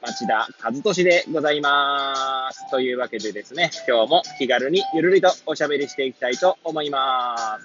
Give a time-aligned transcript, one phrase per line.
[0.00, 2.70] 町田和俊でございます。
[2.70, 7.58] というわけでですね、今日も気軽にゆるりとおしゃべりしていきたいと思いま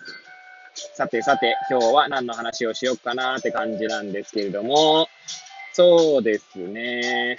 [0.73, 0.95] す。
[0.95, 5.07] さてさて、今日は何の話をしようかなって感じなんですけれども、
[5.73, 7.37] そうですね。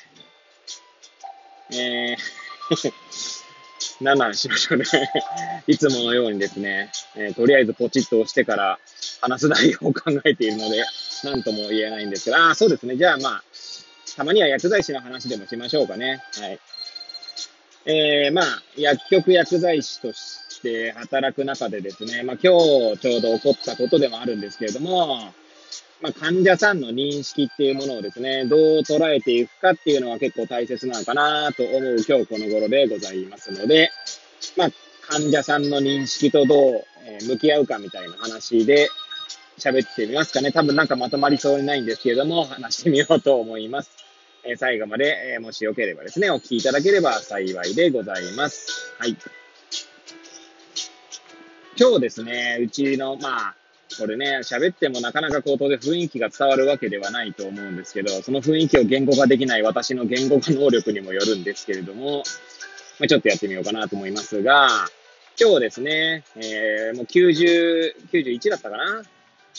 [1.72, 2.16] えー
[4.00, 4.84] 何の話しましょうね
[5.66, 8.78] いつものようにですね、えー、とりあえずポチッと押してから
[9.20, 10.84] 話す内容を考えているので、
[11.24, 12.96] なんとも言えないんですけど、ああ、そうですね。
[12.96, 13.44] じゃあまあ、
[14.16, 16.22] たまには薬剤師の話でもしましょうかね。
[16.40, 16.60] はい。
[17.86, 18.44] えー、まあ、
[18.76, 22.52] 薬局薬剤師として働く中でですね、まあ今
[22.94, 25.32] 日ちょうど起こったことでもあるんですけれども、
[26.00, 33.90] まあ、患者さんの認識っていうものをですね、どう捉えていくかっていうのは結構大切なのかなと思う今日この頃でございますので、
[34.56, 34.68] まあ、
[35.08, 36.84] 患者さんの認識とどう
[37.26, 38.88] 向き合うかみたいな話で
[39.58, 40.52] 喋ってみますかね。
[40.52, 44.03] 多分なんかまとまりそうにないんですけれども、話してみようと思います。
[44.46, 48.92] え最後まで、えもしよければですね、お聞きいただければ幸いでございます。
[48.98, 49.16] はい。
[51.78, 53.54] 今日ですね、うちの、まあ、
[53.98, 62.22] これね、喋ってもなかなか口頭で雰囲気が伝わるわけではないと思うんですけど、その雰囲気を言語化できない私の言語化能力にもよるんですけれども、
[63.00, 64.68] まあ、ちょっとやってみようかなと思いますが、
[65.40, 69.02] 今日ですね、えー、もう90、91だったかな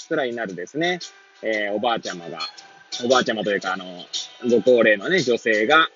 [0.07, 0.99] くらいになるですね、
[1.41, 2.39] えー、おばあちゃまが、
[3.03, 3.85] おばあちゃまというか、あの、
[4.49, 5.89] ご高齢のね、女性が、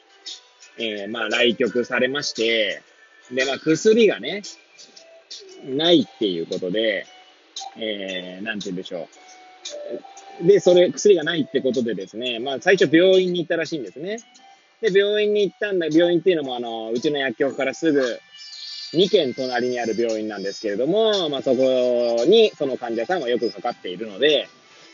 [0.78, 2.82] えー、まあ、来局されまして、
[3.32, 4.42] で、まあ、薬がね、
[5.66, 7.06] ないっていうことで、
[7.78, 9.08] えー、なんて言うんでしょ
[10.42, 10.48] う。
[10.48, 14.20] で、それ、薬がないってことでですね、まあ、最初病院に行ったらしいんですね。
[14.82, 18.20] で、病院に行ったんだ、病院っていうのも、あの、うちの薬局からすぐ、
[18.94, 24.48] 2軒隣にある病院なんですけれども、まあ、そこに、その患者さんはよくかかっているので、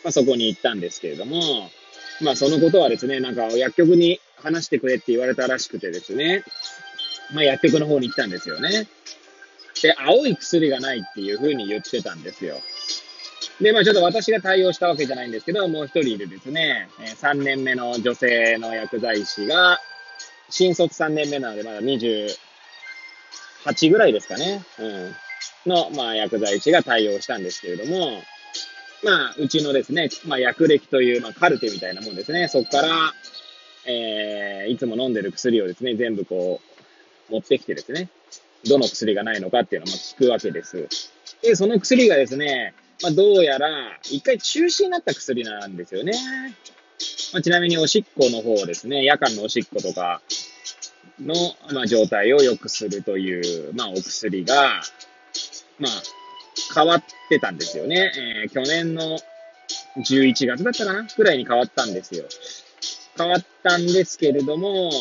[0.03, 1.39] まあ、そこに行ったんですけれども、
[2.21, 6.43] まあ、そのことはですね、なんか、薬局に話してくれって言われたらしくてですね、
[7.33, 8.87] まあ、薬局の方に行ったんですよね。
[9.81, 12.55] で、青い薬がないっていうふうに言ってたんですよ。
[13.61, 19.79] で、まあちょっと私が対応したわけじゃないんですけど、もう一人でですね、3年目の女性の薬剤師が、
[20.49, 22.35] 新卒3年目なのでまだ28
[23.91, 24.63] ぐらいですかね。
[24.79, 25.15] うん。
[25.65, 28.21] の、まあ薬剤師が対応したんですけれども、
[29.05, 32.47] まあうちのですね、まあ薬歴という、まあカルテみたいなもんですね。
[32.47, 33.13] そこから、
[33.85, 36.59] えー、いつも飲んでる薬をですね、全部こ
[37.29, 38.09] う、持ってきてですね、
[38.67, 40.87] どの薬がないのかっていうのを聞くわけです。
[41.41, 42.73] で、その薬がですね、
[43.03, 46.13] まあ、どうやら、一回中止になった薬なんですよね。
[47.33, 50.21] まあ、ちなみにおしっこの方ですね、夜間のおしっことか
[51.19, 51.35] の、
[51.73, 54.81] まあ、状態を良くするという、まあ、お薬が、
[55.77, 55.91] まあ、
[56.73, 58.11] 変わってたんですよね。
[58.43, 59.19] えー、去年の
[59.97, 61.07] 11月だったかな？
[61.17, 62.25] ぐらいに変わったんですよ。
[63.17, 64.91] 変わったんですけれども、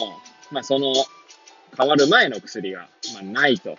[0.50, 0.92] まあ、その
[1.76, 3.76] 変わる前の薬が、まあ、ないと。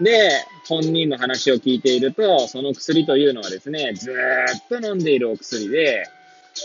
[0.00, 6.04] で、本人の話を聞いていると、その薬というのはですね、ずっと飲んでいるお薬で、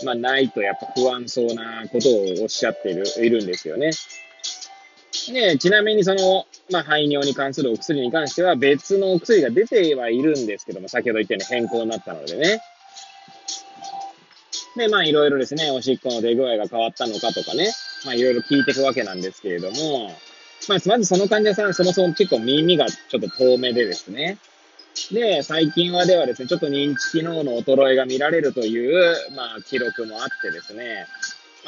[0.04, 3.90] まあ、ないとやっぱ不安そうなことをおっしゃっているいるんですよね。
[5.32, 12.60] で、ちなみにその、まあ、排尿に関するお薬に関しては別のお薬が出てはいるんですけども、先ほど言ったように変更になったのでね。
[14.76, 17.72] で、まあいろいろですね、おしっこの出具合が変わったのかとかね、
[18.04, 20.12] まあいろいろ聞いていくわけなんですけれども、
[20.68, 24.38] まあ、まずその患者さん、そもそも結構耳がちょっと遠目でですね。
[25.12, 31.06] で、最近はではですね、ちょっと認知機能の衰えが見られるという、まあ、記録もあってですね、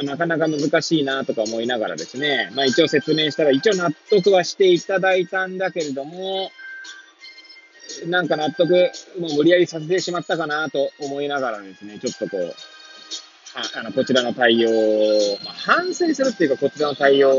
[0.03, 6.51] なかなか難しいなとか思いながらですね、まあ一応説明したら、一応納得はしていただいたんだけれども、
[8.07, 12.55] なんか納得、もう無理やりさせてしまったかなと思いながらですね、ちょっとこう、
[13.77, 14.71] あの、こちらの対応、
[15.45, 17.33] まあ、反省するっていうか、こちらの対応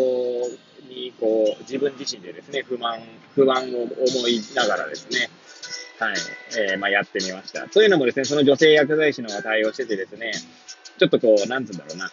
[0.90, 3.00] に、こう、自分自身でですね、不満、
[3.34, 5.30] 不安を思いながらですね、
[6.00, 6.16] はい、
[6.72, 7.68] えー、まあ、やってみました。
[7.68, 10.34] というのもですね、その女性薬剤師の方が対応しててですね、
[11.00, 12.12] ちょっとこう、なんつうんだろうな、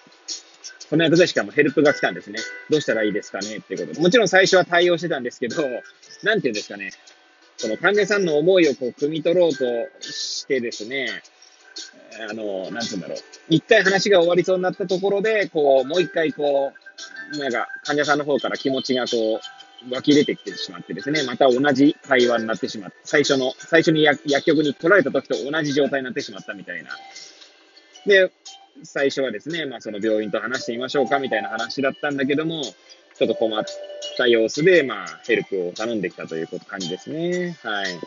[0.90, 2.38] この薬剤師からもヘルプが来たんですね。
[2.70, 4.00] どうしたらいいですかねっていうこと。
[4.00, 5.62] もちろん最初は対応してたんですけど、
[6.22, 6.92] なんていうんですかね、
[7.58, 9.64] その患者さんの思いをこう、汲み取ろうと
[10.00, 11.22] してですね、
[12.30, 13.18] あの、なんつうんだろう。
[13.48, 16.72] 一回話が終わりそうになったところで、こう、もう一回こ
[17.32, 19.40] う、なんか、患者さんの方から気持ちがこ
[19.90, 26.90] う、湧き出てきてしまってですね、また同じ会話になってしまって、最初の、最初に薬局に来られた時と同じ状態になってしまったみたいな。
[28.06, 28.32] で、
[28.82, 33.64] 最初はですね、まあその病院と話してみましょうかみたいな話だったんだけども、ちょっと困っ
[34.16, 37.56] た様子で、まあヘルプを頼んできたという感じですね。
[37.62, 37.98] はい。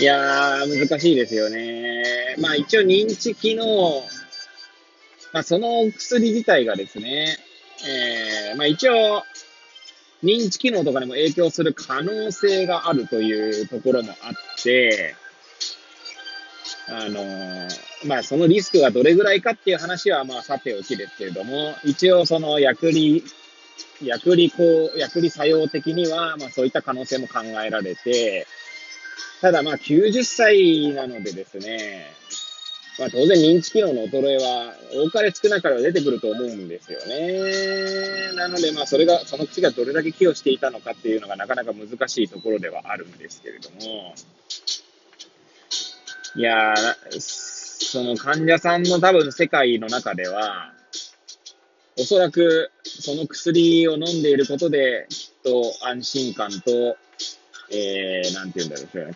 [0.00, 2.36] いやー、難しいですよね。
[2.38, 4.02] まあ一応認知機能、
[5.32, 7.36] まあその薬自体がですね、
[7.86, 9.22] えー、まあ一応、
[10.22, 15.14] 認知機能とかにも影響する可能性があるというところもあって、
[16.92, 17.68] あのー、
[18.06, 23.24] まあそのリスクがどれぐらいかっていう話はまあさておきですけれども、一応その薬理、
[24.02, 28.46] 薬理こう、薬理作用的には、まあそういった可能性も考えられて、
[29.40, 32.12] ただまあ90歳なのでですね、
[32.98, 34.74] まあ当然認知機能の衰えは
[35.06, 38.34] 多かれ少なかれは出てくると思うんですよね。
[38.34, 44.14] なのでまあそれが、その口がどれだけ寄与していたのかっていうのがなかなか難しいところではあるんですけれども、
[46.36, 50.72] いやー、その患者さんの多分世界の中では、
[51.98, 56.96] おそらくその薬を飲んでいることで、きっと安心感と
[57.72, 59.14] えー、なんて言うんだろうね、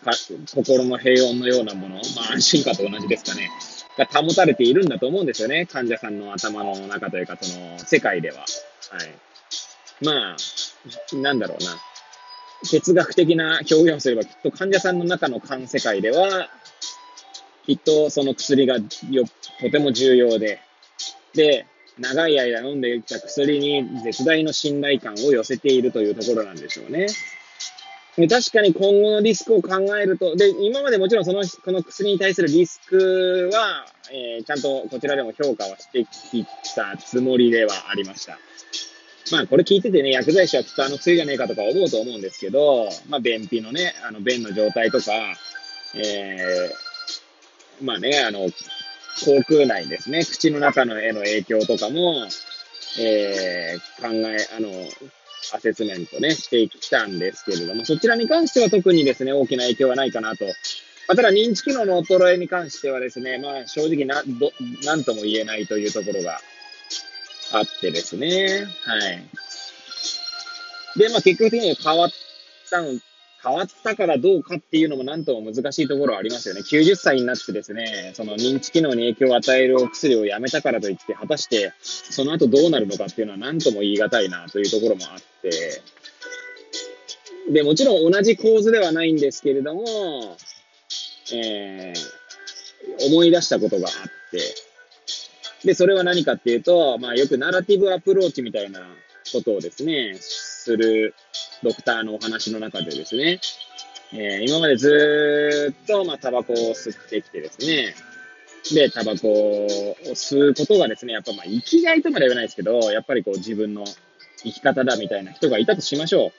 [0.54, 3.50] 心の平穏のようなもの、まあ安心感と同じですかね、
[3.98, 5.66] が保たれているんだと思うんですよね。
[5.66, 8.38] 患者さんの頭の中というか、その、世界では。
[8.38, 8.44] はい。
[10.04, 11.76] まあ、なんだろうな。
[12.70, 16.48] 哲学的な表現をすれば、きっと患者さんの中の肝世界では、
[17.66, 18.76] きっとその薬が
[19.10, 19.24] よ、
[19.60, 20.60] とても重要で、
[21.34, 21.66] で、
[21.98, 27.06] 長い間飲んできた薬に絶大の信頼感を寄せているというところなんでしょうね。
[28.16, 38.38] 確かに今後のリスクを考えると、で、今までもちろんその、この薬に対するリスクは、えー、ちゃんとこちらでも評価はしてきたつもりではありました。
[39.32, 45.12] まあ、これ聞いててね、薬剤師はきっとあの薬じゃねえかとか思うと思うんですけど、まあ、便秘のね、あの、便の状態とか、
[45.96, 46.93] えー、
[47.80, 48.48] まあね、あの、
[49.16, 52.26] 口腔内ですね、口の中のへの影響とかも、
[52.98, 54.68] えー、考え、あの、
[55.52, 60.44] アセスメントね、してきたんですけれども、そちらに関しては特にですね、大きな影響はないかなと。
[60.46, 64.52] まあ、ただ認知機能の衰えに関してはですね、まあ正直な、ど、
[64.84, 66.40] なんとも言えないというところが
[67.52, 69.28] あってですね、はい。
[70.98, 72.10] で、まあ結局的には変わっ
[72.70, 72.98] たの
[73.44, 76.62] 変わったからどうかっていうのも何とも難しいところはありますよね。
[76.62, 85.82] 90歳になってですね、その認知機能に影響を与えるお薬をやめたからといって、果たしてその後どうなるのかっていうのは何とも言い難いなというところもあって、
[87.50, 89.84] で、もちろん同じ構図ではないんですけれども、
[91.34, 94.40] えー、思い出したことがあって、
[95.64, 98.80] で、それは何かっていうと、まあよくナラティブアプローチみたいな
[99.32, 101.14] ことをですね、する
[101.64, 103.40] ドクターのお話の中でですね、
[104.12, 107.94] えー、今までずっと、まあ、タバコを吸ってきてですね、
[108.72, 113.84] で、タバコを吸うことがですね、やっぱまあ、生きがいとまで言わないですけど、やっぱりこう自分の
[114.44, 116.32] 生き方だみたいな人がいたとしましょ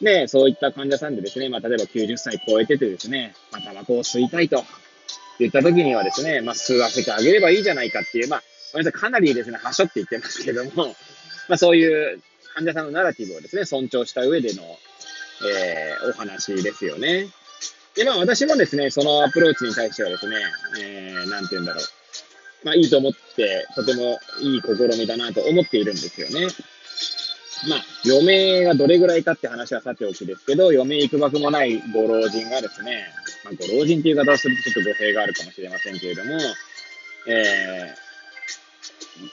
[0.00, 0.04] う。
[0.04, 4.64] で、そういった患者さんでですね、まあ、例えば90歳超えててですね、まあ、タバコを吸いたいと。
[5.38, 10.94] 言った時にはですね、まあ、吸わせてあげればいいじゃないかっていう、まあ、ごめんなさい、かなりですね、はしょって言ってますけども、
[11.48, 12.20] まあ、そういう
[12.54, 17.28] 患者さんのナラティブをですね、尊重した上での、えー、お話ですよね。
[17.94, 20.36] で、まあ私もですね、そのアプローチに対してはですね、
[20.80, 21.84] えー、なんて言うんだろう。
[22.64, 26.48] まあいいと思って、とてもいい試みだなと思っているんですよね。
[27.68, 33.06] まあ、余命がどれぐらいかって話はさておきですけど、余命いくばくもないご老人がですね、
[33.44, 36.40] まあ、ご老人っていう言い方をするとちょっと語弊があるかもしれませんけれども、
[37.28, 37.94] え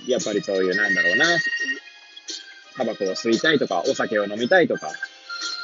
[0.05, 1.25] ー、やっぱりそういう、なんだろうな、
[2.79, 4.87] タバコを吸いたいとか、お酒を飲みたいとか、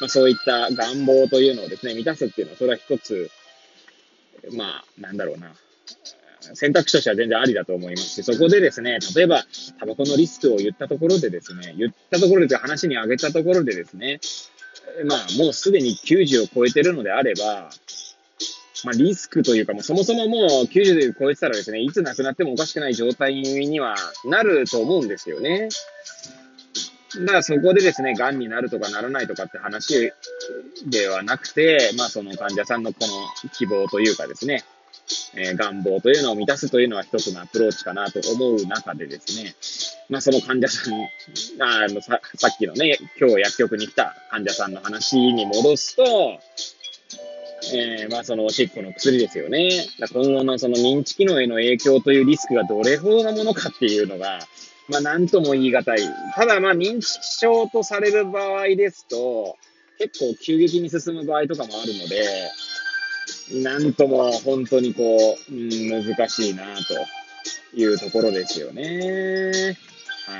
[0.02, 3.32] まあ、そういった願望というのをですね、満たすっていうのは、それは一つ、
[4.52, 5.54] まあ、なんだろうな、
[6.54, 9.46] 選択肢としては全然ありだと思いますし、そこでですね、例えば、
[9.80, 14.20] タバコのリスクを言ったところでですね、言ったところで話に挙げたところでですね、
[15.06, 17.72] まあ、もうすでに90を超えてるのであれば、
[18.84, 23.96] まあ、リスクというか、もうそもそももう90で超えてたらですね、いつ亡くなってもおかしくない状態には
[24.26, 25.70] なると思うんですよね。
[27.22, 30.12] だからそこでですね、癌になるとかならないとかって話
[30.86, 34.64] ではなくて、まあその患者さんのこの希望というかですね、
[35.36, 39.56] えー、願望というのを満たすというのは一つのアプローチかなと思う中でですね、
[40.10, 40.94] まあその患者さん、
[41.62, 46.40] あのささっきのね、今日薬局に来た患者さんの話に戻すと、
[47.74, 49.70] えー、まあそのおしっこの薬ですよね。
[50.12, 54.40] 今後のその認知機能への影響というリスクがどれほどのものかっていうのが、
[54.88, 56.00] まあ、なんとも言い難い。
[56.36, 59.58] ただ、まあ、認知症とされる場合ですと、
[59.98, 62.52] 結構急激に進む場合とかもあるので、
[63.64, 66.96] なんとも本当にこう、うん、難しいなと
[67.76, 69.78] いうところですよね。
[70.28, 70.40] は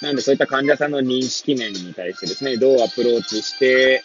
[0.00, 0.04] い。
[0.04, 4.02] なんでそういった患者さんの認識面に対してですね、どうアプローチして、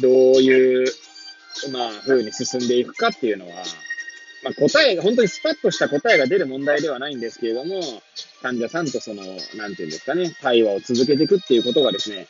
[0.00, 0.92] どういう、
[1.72, 3.64] まあ、風に進んでいくかっていうのは、
[4.42, 7.80] まあ、答えが、本当にスパッとした答えが出る問題ではないんですけれども、
[8.42, 9.22] 患者さんとその、
[9.56, 12.28] なんていうんですかね、対話を続けていくっていうことがですね、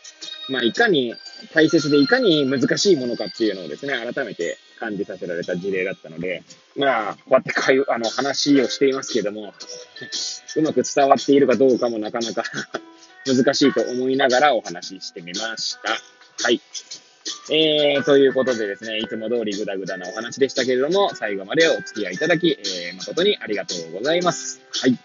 [0.48, 1.14] まあ、いかに
[1.52, 6.42] 大切でいかに難しいものかっていうのをですね、改めて感じさせられた事例だったので、
[6.76, 9.52] まあ、こうやって会あの話をしていますけども、
[10.56, 12.42] うまく伝わっているかどうかもなかなか
[13.26, 15.90] 難しいと思いながらお話ししてみました。
[16.42, 16.60] はい。
[17.50, 24.60] えー、ということでですね、いつも通りぐだぐだなお話でしたけれども、最後までお付き合いいただき、えー、誠にありがとうございます。
[24.82, 24.98] はい。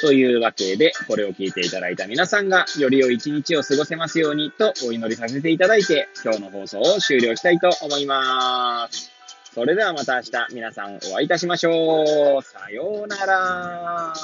[0.00, 9.10] というわけで、これを聞いていただいた皆さんが、より良い一日を過ごせますようにとお祈りさせていただいて、今日の放送を終了したいと思います。
[9.54, 12.42] それではまた明日、皆さんお会いいたしましょう。
[12.42, 14.14] さようなら。